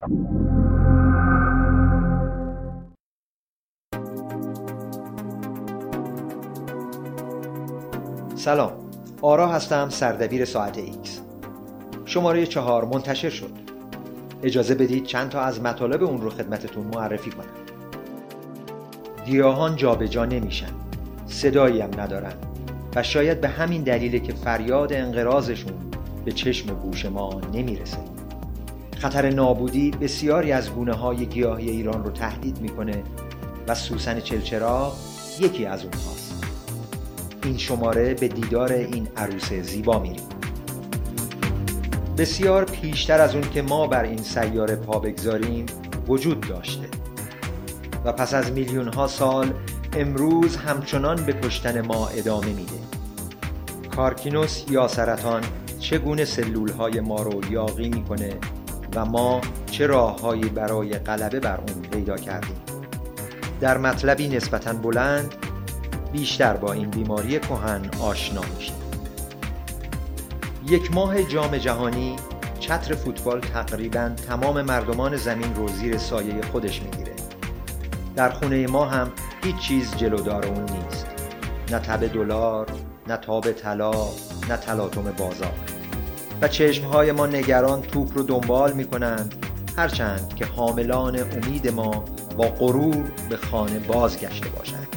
سلام 0.00 0.10
آرا 9.22 9.48
هستم 9.48 9.88
سردبیر 9.88 10.44
ساعت 10.44 10.78
ایکس. 10.78 11.20
شماره 12.04 12.46
چهار 12.46 12.84
منتشر 12.84 13.30
شد. 13.30 13.50
اجازه 14.42 14.74
بدید 14.74 15.04
چند 15.04 15.28
تا 15.28 15.40
از 15.40 15.60
مطالب 15.60 16.02
اون 16.02 16.20
رو 16.20 16.30
خدمتتون 16.30 16.86
معرفی 16.94 17.30
کنم. 17.30 17.44
گیاهان 19.26 19.76
جابجا 19.76 20.06
جا 20.06 20.24
نمیشن. 20.24 20.72
صدایی 21.26 21.80
هم 21.80 21.90
ندارن. 22.00 22.34
و 22.96 23.02
شاید 23.02 23.40
به 23.40 23.48
همین 23.48 23.82
دلیله 23.82 24.18
که 24.18 24.32
فریاد 24.32 24.92
انقراضشون 24.92 25.72
به 26.24 26.32
چشم 26.32 26.74
گوش 26.74 27.04
ما 27.04 27.40
نمی‌رسه. 27.52 28.17
خطر 28.98 29.30
نابودی 29.30 29.90
بسیاری 29.90 30.52
از 30.52 30.70
گونه 30.70 30.94
های 30.94 31.26
گیاهی 31.26 31.70
ایران 31.70 32.04
رو 32.04 32.10
تهدید 32.10 32.60
می‌کنه 32.60 33.02
و 33.68 33.74
سوسن 33.74 34.20
چلچرا 34.20 34.92
یکی 35.40 35.66
از 35.66 35.84
اونهاست. 35.84 36.44
این 37.44 37.58
شماره 37.58 38.14
به 38.14 38.28
دیدار 38.28 38.72
این 38.72 39.08
عروس 39.16 39.52
زیبا 39.52 39.98
میریم. 39.98 40.26
بسیار 42.18 42.64
پیشتر 42.64 43.20
از 43.20 43.34
اون 43.34 43.50
که 43.50 43.62
ما 43.62 43.86
بر 43.86 44.02
این 44.02 44.22
سیاره 44.22 44.76
پا 44.76 44.98
بگذاریم 44.98 45.66
وجود 46.08 46.40
داشته. 46.40 46.88
و 48.04 48.12
پس 48.12 48.34
از 48.34 48.52
میلیون 48.52 48.88
ها 48.88 49.06
سال 49.06 49.52
امروز 49.92 50.56
همچنان 50.56 51.24
به 51.24 51.32
کشتن 51.32 51.80
ما 51.80 52.08
ادامه 52.08 52.46
میده. 52.46 52.78
کارکینوس 53.96 54.64
یا 54.70 54.88
سرطان 54.88 55.42
چگونه 55.80 56.24
سلول 56.24 56.72
های 56.72 57.00
ما 57.00 57.22
رو 57.22 57.52
یاقی 57.52 57.88
می‌کنه؟ 57.88 58.30
و 58.94 59.04
ما 59.04 59.40
چه 59.70 59.86
راههایی 59.86 60.44
برای 60.44 60.94
غلبه 60.98 61.40
بر 61.40 61.56
اون 61.56 61.82
پیدا 61.82 62.16
کردیم. 62.16 62.56
در 63.60 63.78
مطلبی 63.78 64.28
نسبتا 64.28 64.72
بلند 64.72 65.34
بیشتر 66.12 66.56
با 66.56 66.72
این 66.72 66.90
بیماری 66.90 67.38
کهن 67.38 67.90
آشنا 68.00 68.40
میشیم 68.56 68.74
یک 70.68 70.94
ماه 70.94 71.22
جام 71.22 71.56
جهانی 71.56 72.16
چتر 72.60 72.94
فوتبال 72.94 73.40
تقریبا 73.40 74.10
تمام 74.28 74.62
مردمان 74.62 75.16
زمین 75.16 75.54
رو 75.54 75.68
زیر 75.68 75.98
سایه 75.98 76.42
خودش 76.42 76.82
می‌گیره. 76.82 77.12
در 78.16 78.30
خونه 78.30 78.66
ما 78.66 78.84
هم 78.84 79.10
هیچ 79.44 79.56
چیز 79.56 79.96
جلودار 79.96 80.46
اون 80.46 80.62
نیست. 80.62 81.06
نه 81.70 81.78
تب 81.78 82.12
دلار 82.12 82.66
نه 83.08 83.16
تاب 83.16 83.52
طلا 83.52 83.92
نه 84.48 84.56
تلاطم 84.56 85.02
بازار. 85.02 85.52
و 86.42 86.48
چشمهای 86.48 87.12
ما 87.12 87.26
نگران 87.26 87.82
توپ 87.82 88.18
رو 88.18 88.22
دنبال 88.22 88.72
می 88.72 88.84
کنند 88.84 89.34
هرچند 89.76 90.34
که 90.36 90.46
حاملان 90.46 91.18
امید 91.18 91.68
ما 91.68 92.04
با 92.36 92.48
غرور 92.48 93.04
به 93.28 93.36
خانه 93.36 93.78
بازگشته 93.78 94.48
باشند. 94.48 94.88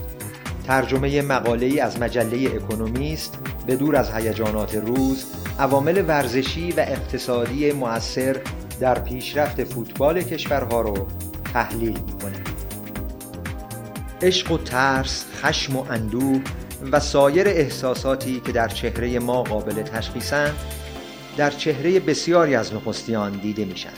ترجمه 0.67 1.21
مقاله 1.21 1.65
ای 1.65 1.79
از 1.79 1.99
مجله 1.99 2.55
اکونومیست 2.55 3.39
به 3.67 3.75
دور 3.75 3.95
از 3.95 4.11
هیجانات 4.11 4.75
روز 4.75 5.25
عوامل 5.59 6.03
ورزشی 6.07 6.71
و 6.71 6.79
اقتصادی 6.79 7.71
مؤثر 7.71 8.37
در 8.79 8.99
پیشرفت 8.99 9.63
فوتبال 9.63 10.21
کشورها 10.21 10.81
رو 10.81 11.07
تحلیل 11.53 11.99
می‌کنه 11.99 12.43
عشق 14.21 14.51
و 14.51 14.57
ترس، 14.57 15.25
خشم 15.41 15.75
و 15.75 15.85
اندوه 15.89 16.41
و 16.91 16.99
سایر 16.99 17.47
احساساتی 17.47 18.41
که 18.45 18.51
در 18.51 18.67
چهره 18.67 19.19
ما 19.19 19.43
قابل 19.43 19.81
تشخیصند 19.81 20.55
در 21.37 21.51
چهره 21.51 21.99
بسیاری 21.99 22.55
از 22.55 22.73
نخستیان 22.73 23.31
دیده 23.31 23.65
میشن. 23.65 23.93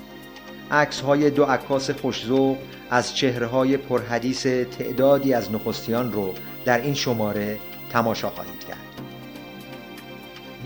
عکس 0.72 1.00
های 1.00 1.30
دو 1.30 1.44
عکاس 1.44 1.90
خوشزو 1.92 2.56
از 2.90 3.16
چهره 3.16 3.48
های 3.48 3.78
پرحدیث 3.78 4.46
تعدادی 4.48 5.34
از 5.34 5.52
نخستیان 5.52 6.12
رو 6.12 6.34
در 6.66 6.82
این 6.82 6.94
شماره 6.94 7.58
تماشا 7.90 8.30
خواهید 8.30 8.60
کرد. 8.68 8.78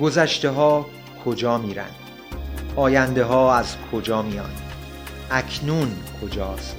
گذشته 0.02 0.50
ها 0.50 0.86
کجا 1.26 1.58
میرن؟ 1.58 1.90
آینده 2.76 3.24
ها 3.24 3.56
از 3.56 3.76
کجا 3.92 4.22
میان؟ 4.22 4.50
اکنون 5.32 5.92
کجاست؟ 6.22 6.76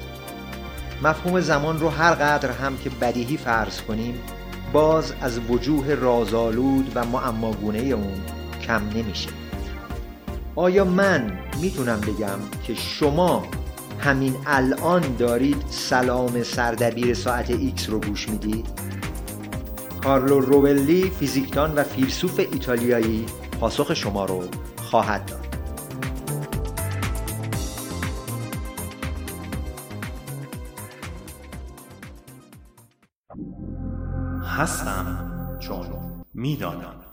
مفهوم 1.03 1.41
زمان 1.41 1.81
رو 1.81 1.89
هر 1.89 2.15
قدر 2.15 2.51
هم 2.51 2.79
که 2.79 2.91
بدیهی 2.91 3.37
فرض 3.37 3.81
کنیم 3.81 4.21
باز 4.73 5.13
از 5.21 5.39
وجوه 5.51 5.95
رازآلود 5.95 6.93
و 6.95 7.05
معماگونه 7.05 7.79
اون 7.79 8.21
کم 8.63 8.89
نمیشه. 8.95 9.29
آیا 10.59 10.85
من 10.85 11.39
می‌تونم 11.61 12.01
بگم 12.01 12.39
که 12.63 12.75
شما 12.75 13.47
همین 14.01 14.35
الان 14.47 15.17
دارید 15.17 15.65
سلام 15.71 16.43
سردبیر 16.43 17.15
ساعت 17.15 17.51
ایکس 17.51 17.91
رو 17.91 18.01
گوش 18.01 18.29
می‌دید؟ 18.29 18.67
کارلو 20.03 20.41
روولی 20.41 21.11
فیزیکدان 21.11 21.75
و 21.75 21.83
فیلسوف 21.83 22.39
ایتالیایی 22.39 23.27
پاسخ 23.61 23.95
شما 23.95 24.25
رو 24.25 24.43
خواهد 24.77 25.27
داد 25.27 25.47
هستم 34.45 35.31
چون 35.61 35.87
می‌دانم 36.35 37.08